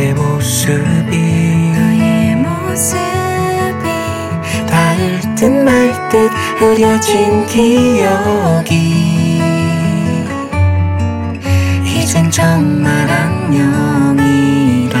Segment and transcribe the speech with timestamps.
[0.00, 3.84] 너의 모습이 너의 모습이
[4.66, 8.72] 닿을 듯 말 듯 흐려진 기억이
[11.84, 14.98] 이젠 정말 안녕이라.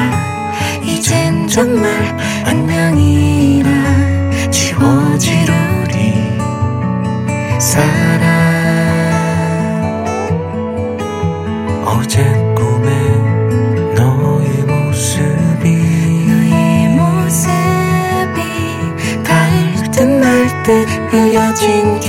[0.84, 1.90] 이젠 정말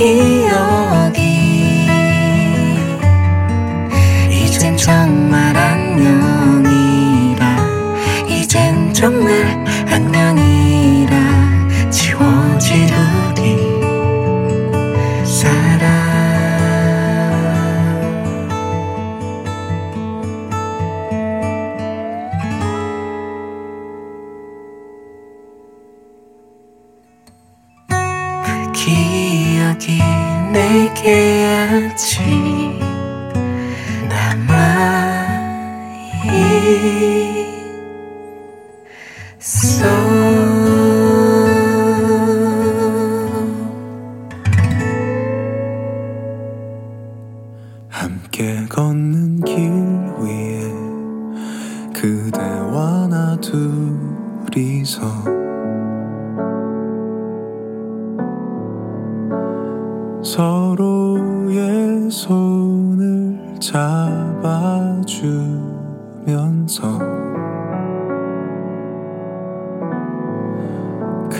[0.04, 0.81] 你有。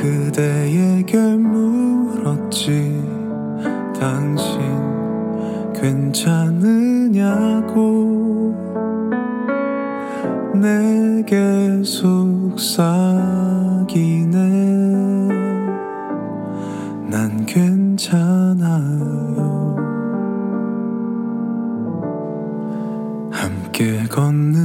[0.02, 3.00] 그대에게 물었지.
[4.00, 4.58] 당신
[5.72, 7.22] 괜찮으냐고.
[10.54, 13.12] 내게 속삭이네.
[17.08, 18.56] 난 괜찮아요.
[23.30, 24.61] 함께 걷는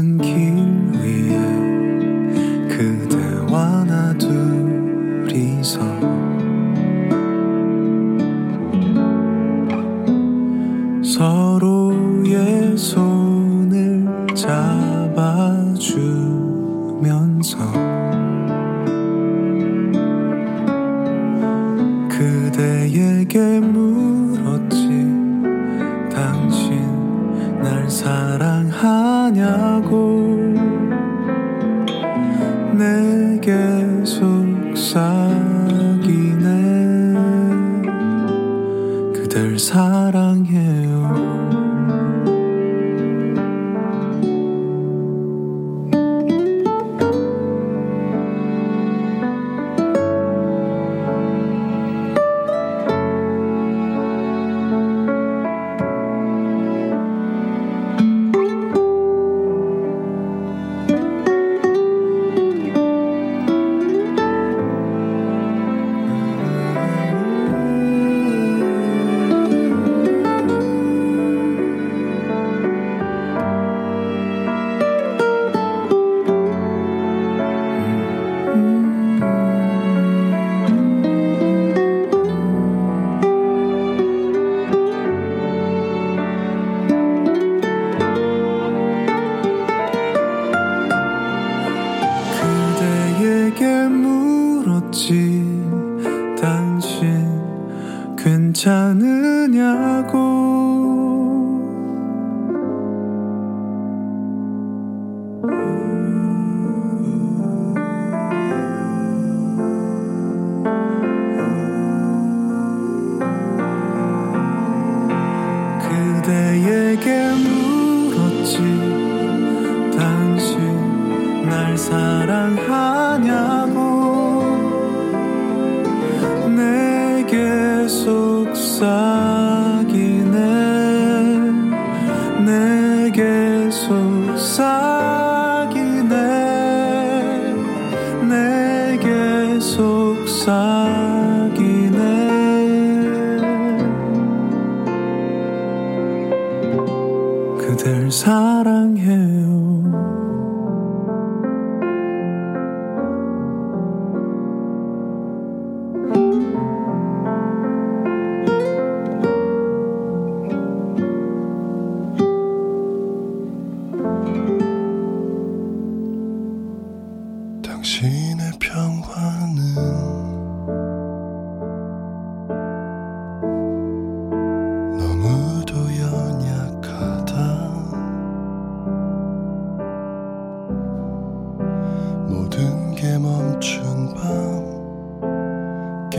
[182.97, 186.09] 모든 게 멈춘 밤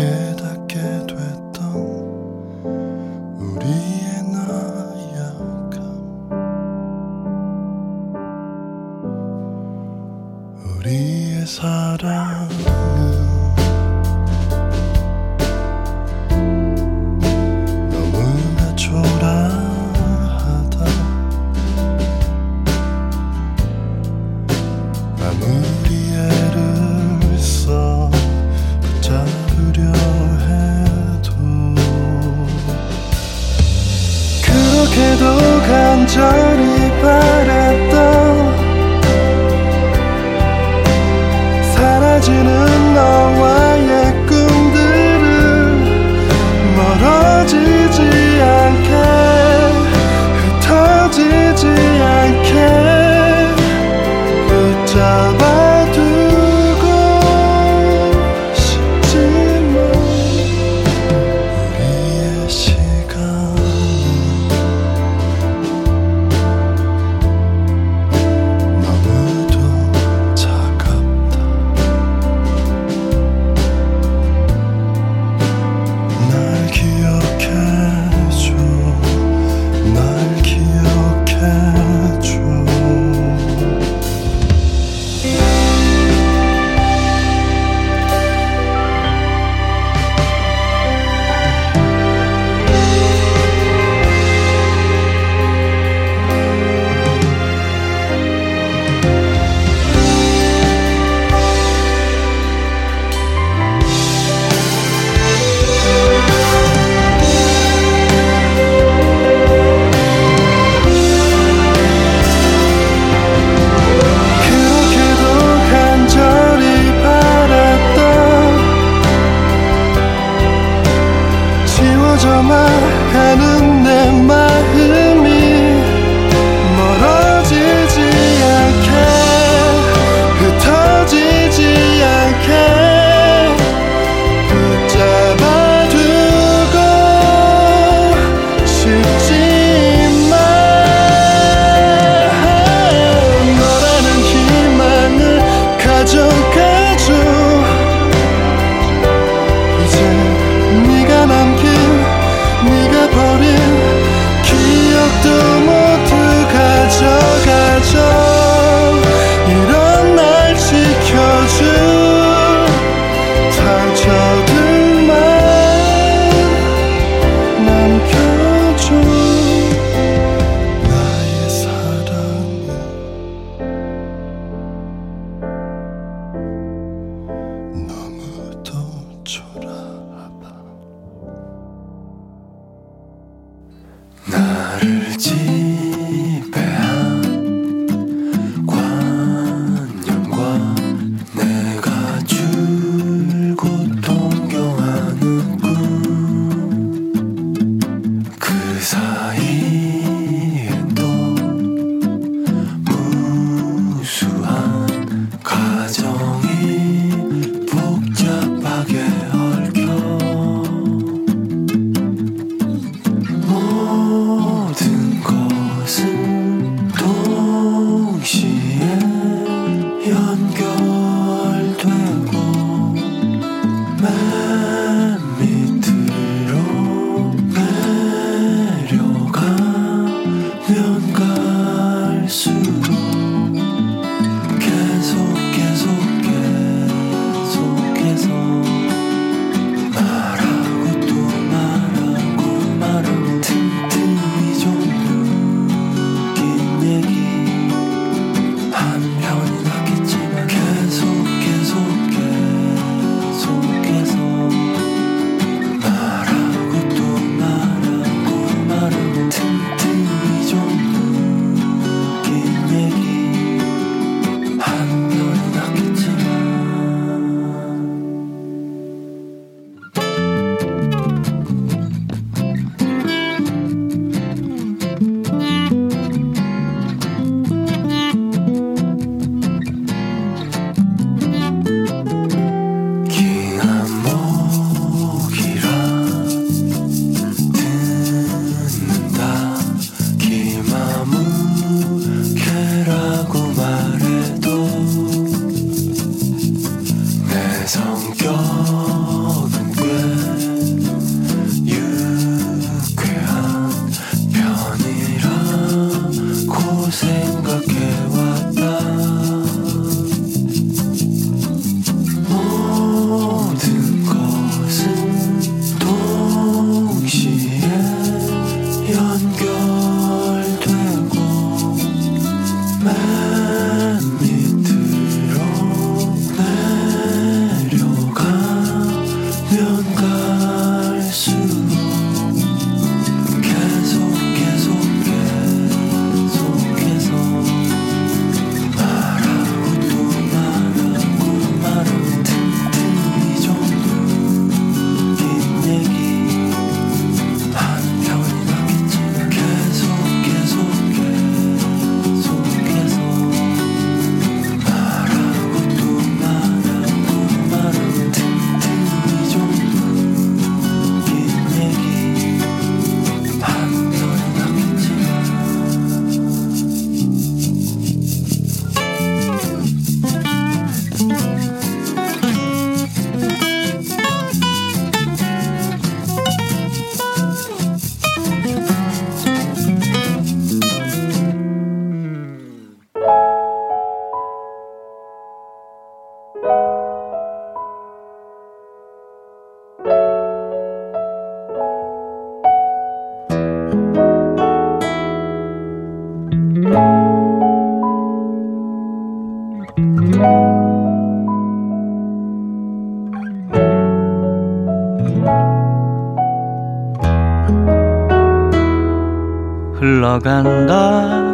[410.18, 411.26] 흘러간다.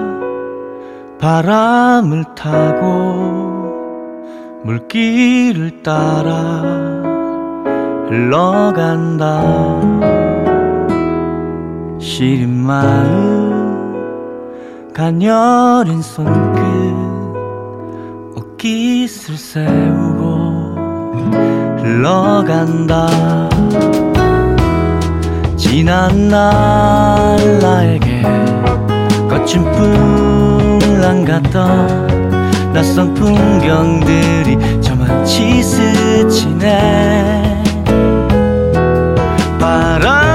[1.19, 3.73] 바람을 타고
[4.65, 6.33] 물길을 따라
[8.09, 9.43] 흘러간다.
[11.99, 13.95] 시린 마음
[14.95, 16.63] 가녀린 손끝
[18.37, 20.75] 옷깃을 세우고
[21.79, 23.09] 흘러간다.
[25.57, 28.23] 지난 날 나에게
[29.45, 37.63] 거친 풍랑 같던 낯선 풍경들이 저만치 스치네.
[39.61, 40.34] 바람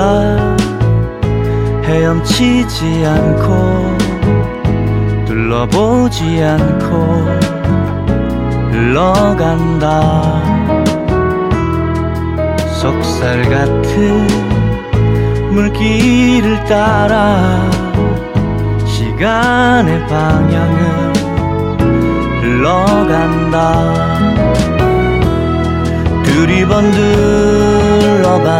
[0.00, 0.56] 흘러간다
[1.84, 3.98] 헤엄치지 않고
[5.26, 6.86] 둘러보지 않고
[8.72, 10.40] 흘러간다.
[12.80, 14.26] 속살 같은
[15.50, 17.68] 물길을 따라
[18.86, 21.12] 시간의 방향을
[22.40, 24.00] 흘러간다.
[26.24, 28.59] 두리번 둘러봐도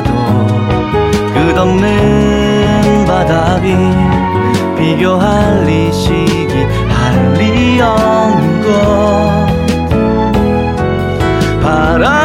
[1.50, 3.74] 끝없는 바닥이
[4.78, 6.54] 비교할 리 시기
[6.88, 9.46] 할 리 없는 것.
[11.60, 12.19] 바람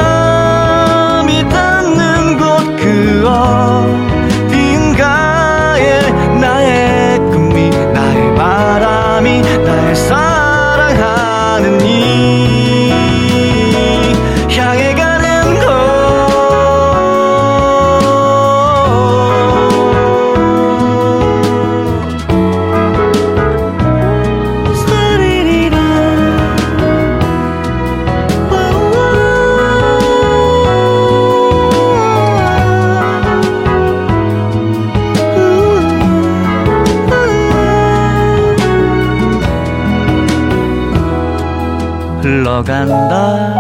[42.56, 43.54] 걸어간다.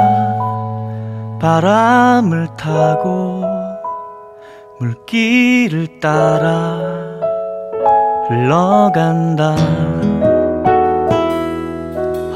[1.41, 3.43] 바람을 타고
[4.79, 6.79] 물길을 따라
[8.29, 9.55] 흘러간다.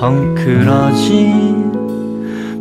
[0.01, 1.71] 헝클어진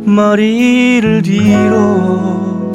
[0.05, 2.71] 머리를 뒤로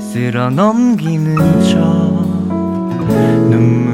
[0.00, 1.78] 쓸어 넘기는 저
[3.50, 3.87] 눈물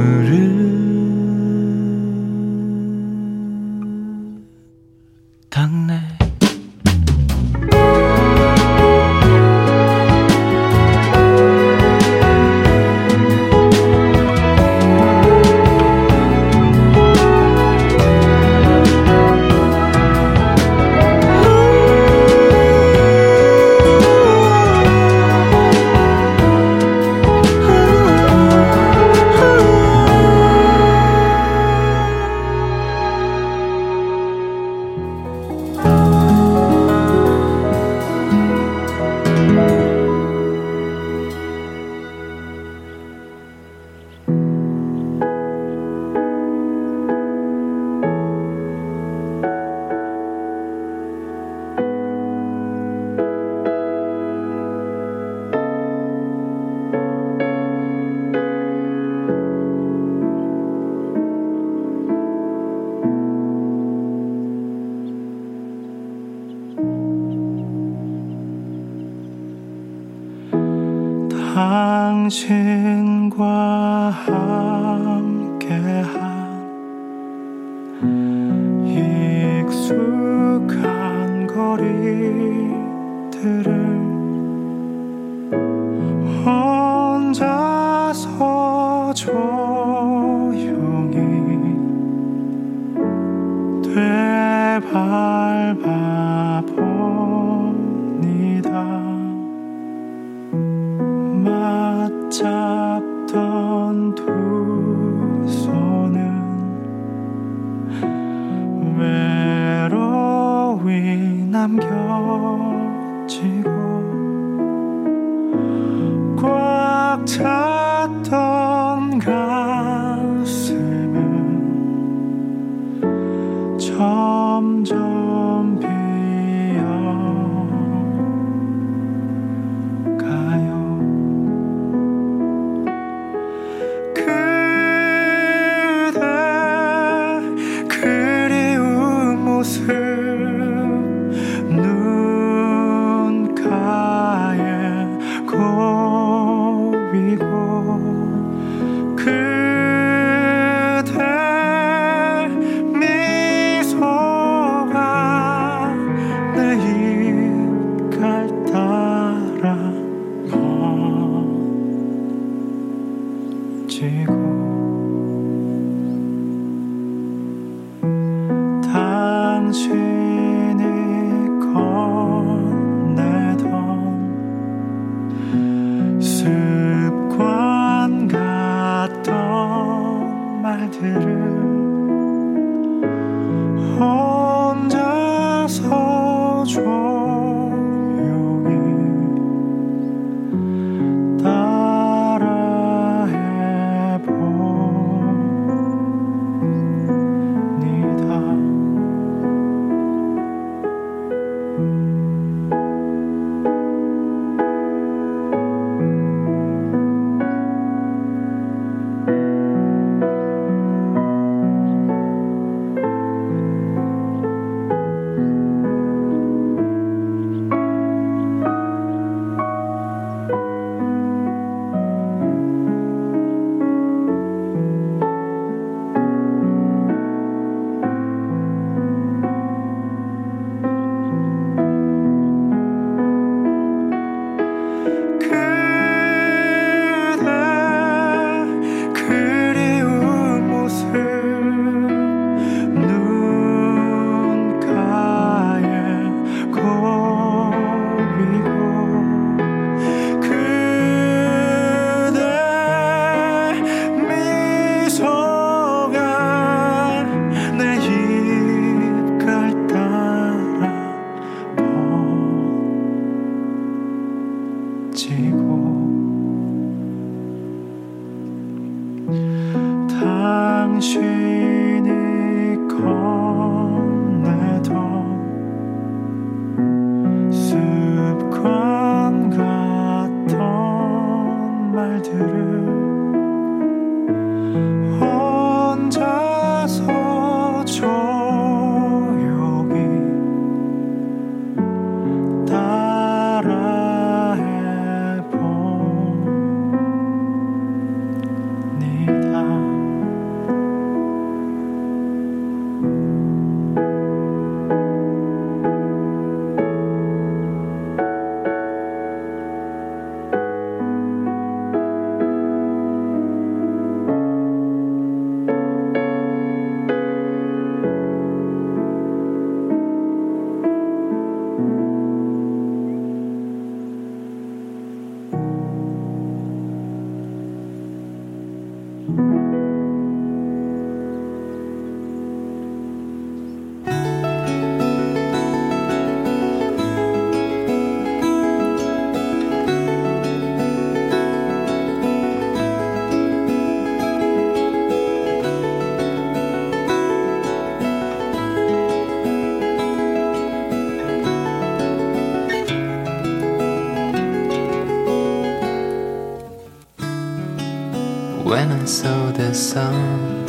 [358.65, 360.65] when I saw the sun.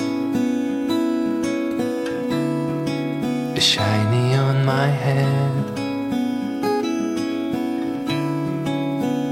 [3.65, 5.65] shining on my head.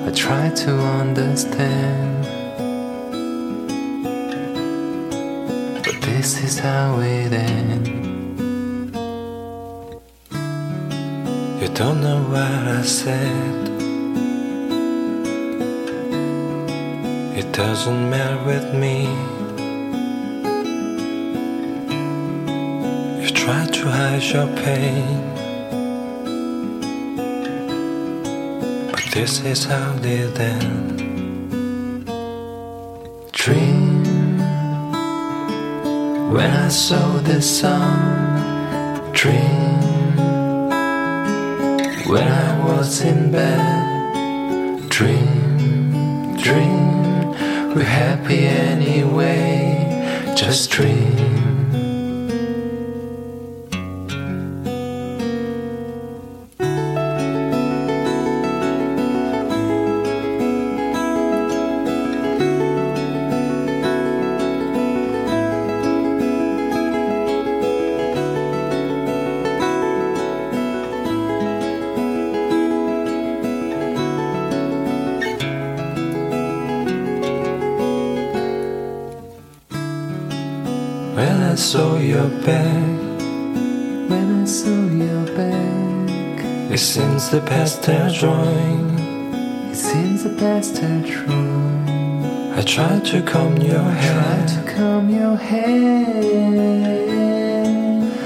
[0.08, 0.72] I tried to
[1.02, 2.26] understand.
[5.84, 7.90] But this is how it ends.
[11.62, 13.73] You don't know what I said.
[17.54, 19.04] Doesn't matter with me.
[23.22, 25.06] You try to hide your pain.
[28.92, 31.04] But this is how it ends.
[33.34, 34.04] Dream
[36.34, 39.14] when I saw the sun.
[39.14, 39.64] Dream
[42.10, 44.90] when I was in bed.
[44.90, 46.83] Dream, dream,
[47.76, 50.34] we're happy anyway.
[50.36, 51.33] Just dream.
[82.44, 83.22] Bag,
[84.10, 86.44] when I saw your back.
[86.72, 89.00] it seems the pastel drawing.
[89.72, 92.54] It seems the pastel drawing.
[92.54, 96.04] I tried to comb your hair, tried to comb your hair,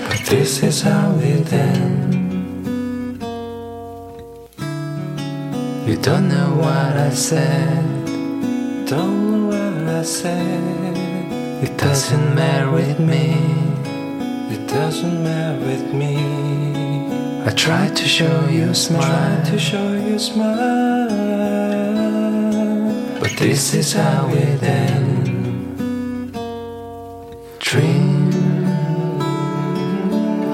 [0.10, 2.16] but this is how it ends.
[5.88, 7.86] You don't know what I said,
[8.88, 10.98] don't know what I said.
[11.64, 13.67] It doesn't matter with me.
[14.68, 16.16] Doesn't matter with me.
[17.46, 19.46] I tried to show you smile.
[19.46, 21.08] to show you smile.
[23.20, 25.30] But this is how it ends.
[27.60, 28.32] Dream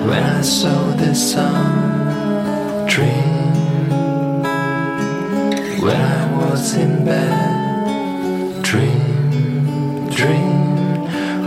[0.08, 2.88] when I saw the sun.
[2.88, 3.54] Dream
[5.82, 8.64] when I was in bed.
[8.64, 10.54] Dream, dream.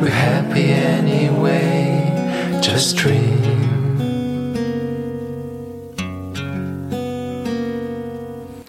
[0.00, 1.85] We're happy anyway,
[2.66, 3.42] just dream.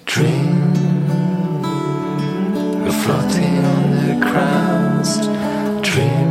[0.05, 0.73] Dream.
[2.83, 5.17] We're floating on the clouds.
[5.89, 6.29] Dream.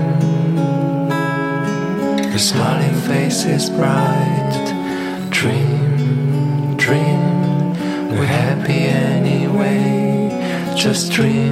[2.30, 4.54] Your smiling face is bright.
[5.30, 7.20] Dream, dream.
[8.12, 10.30] We're happy anyway,
[10.76, 11.45] just dream.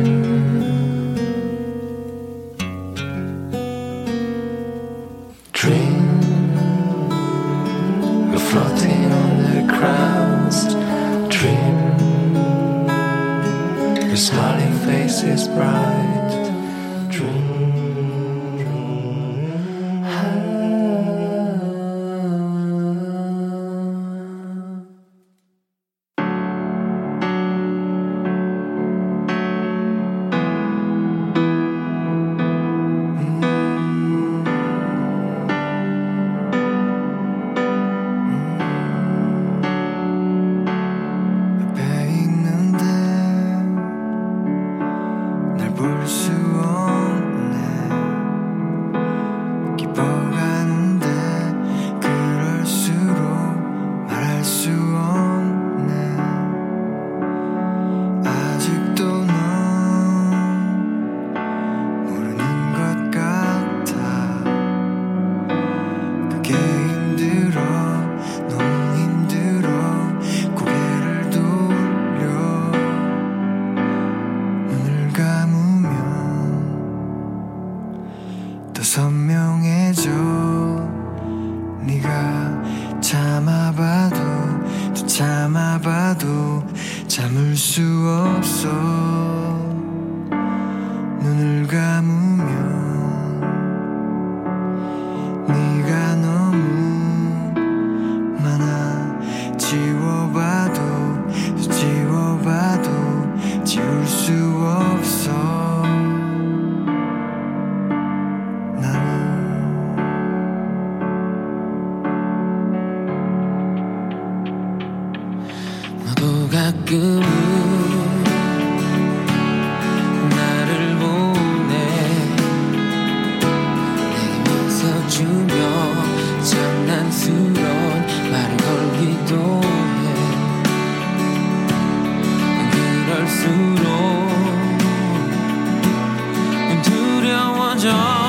[137.85, 138.23] dawn.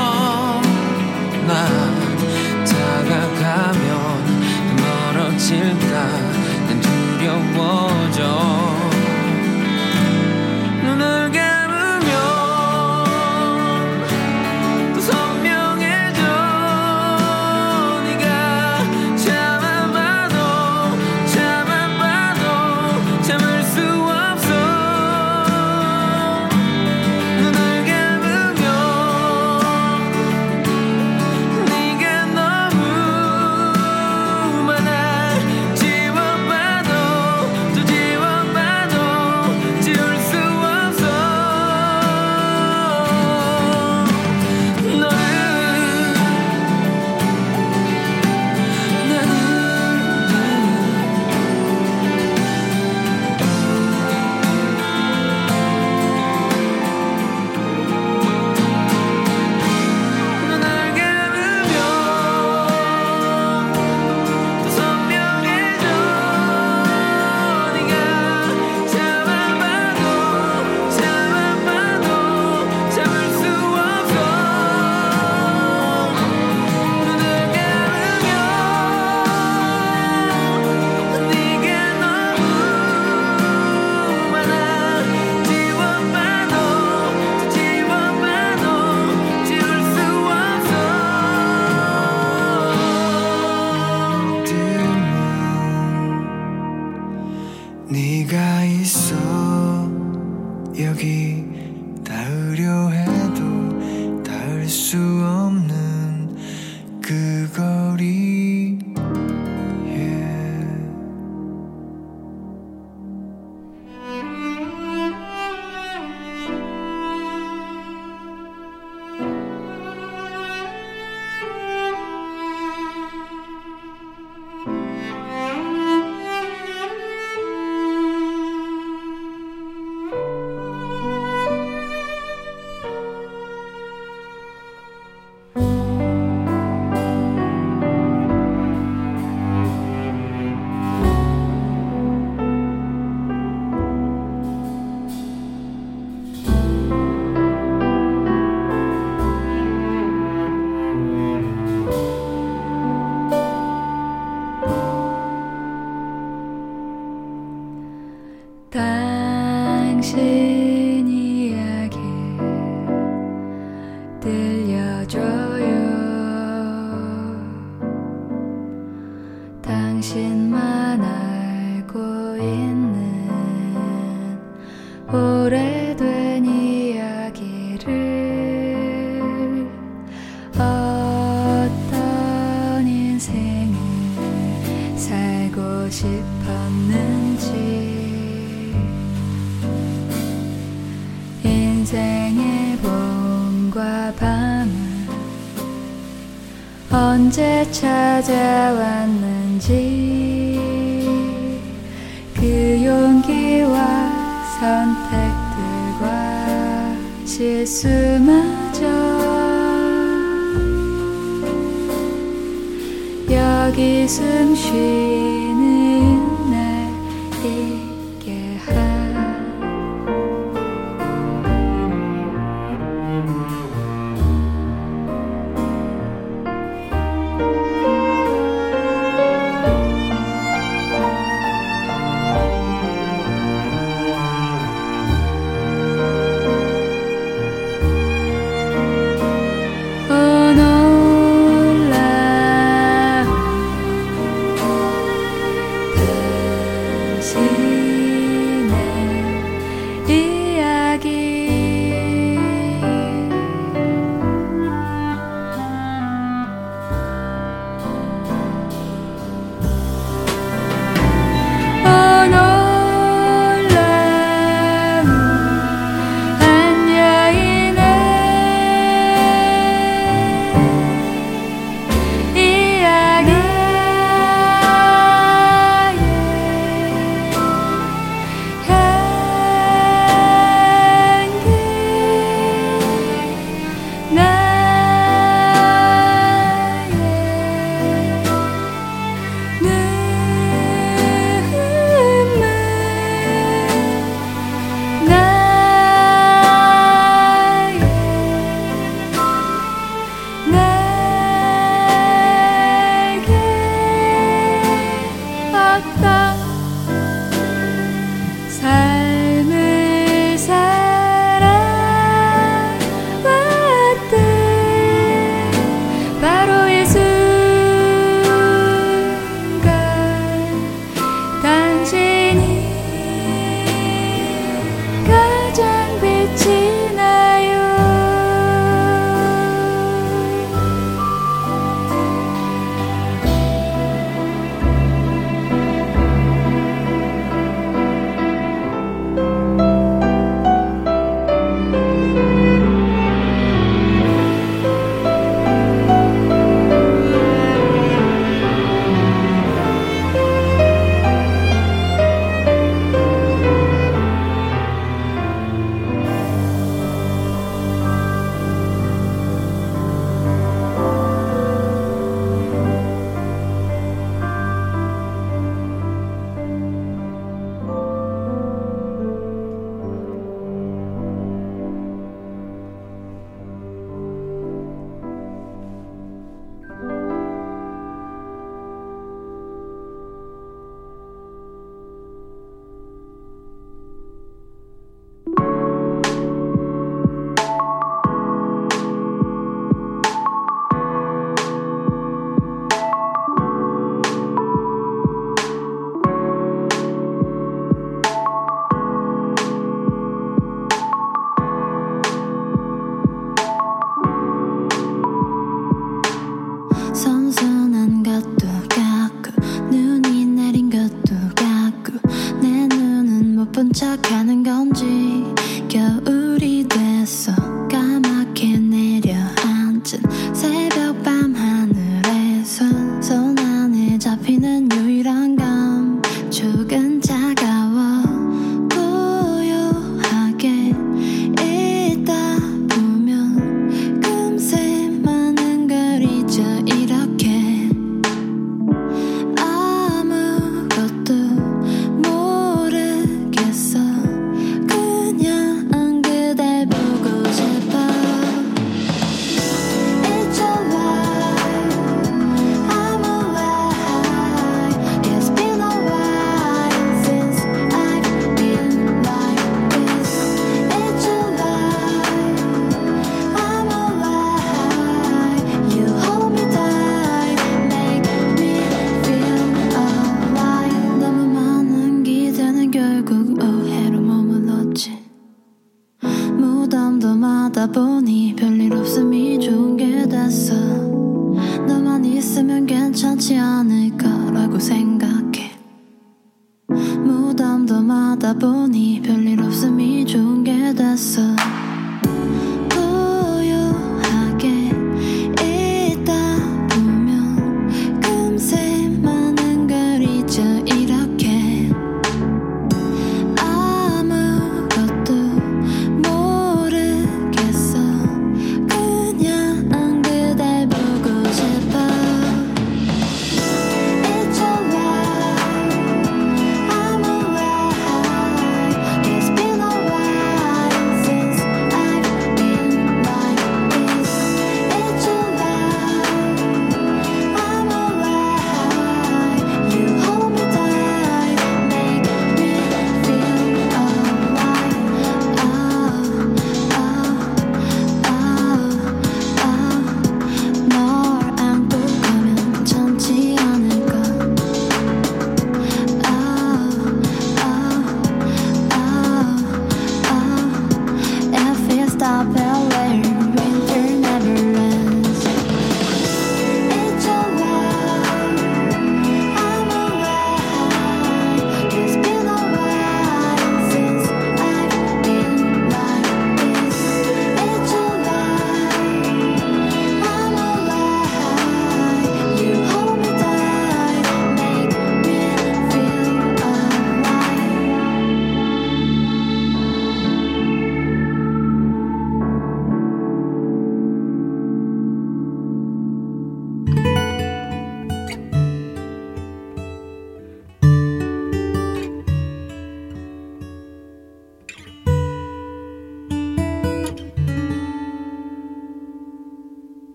[213.65, 215.44] vergessen Schnee.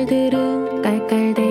[0.00, 1.49] 딸들은 깔깔대